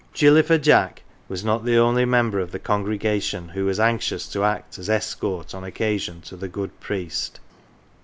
Gillyf 0.15 0.49
er 0.49 0.57
Jack 0.57 1.03
was 1.29 1.45
not 1.45 1.63
the 1.63 1.77
only 1.77 2.05
member 2.05 2.39
of 2.39 2.51
the 2.51 2.57
con 2.57 2.83
gregation 2.83 3.51
who 3.51 3.65
was 3.65 3.79
anxious 3.79 4.27
to 4.29 4.43
act 4.43 4.79
as 4.79 4.89
escort 4.89 5.53
on 5.53 5.63
occasion 5.63 6.21
to 6.21 6.35
the 6.35 6.47
good 6.47 6.79
priest. 6.79 7.39